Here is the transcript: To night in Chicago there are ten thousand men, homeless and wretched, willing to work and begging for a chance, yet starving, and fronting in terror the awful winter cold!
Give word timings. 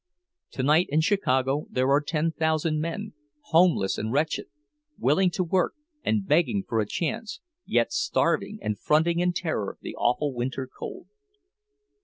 To 0.53 0.63
night 0.63 0.87
in 0.89 1.01
Chicago 1.01 1.67
there 1.69 1.87
are 1.91 2.01
ten 2.01 2.31
thousand 2.31 2.79
men, 2.81 3.13
homeless 3.51 3.99
and 3.99 4.11
wretched, 4.11 4.47
willing 4.97 5.29
to 5.29 5.43
work 5.43 5.75
and 6.03 6.25
begging 6.25 6.63
for 6.67 6.79
a 6.79 6.87
chance, 6.87 7.39
yet 7.67 7.93
starving, 7.93 8.57
and 8.63 8.79
fronting 8.79 9.19
in 9.19 9.31
terror 9.31 9.77
the 9.79 9.93
awful 9.93 10.33
winter 10.33 10.67
cold! 10.67 11.05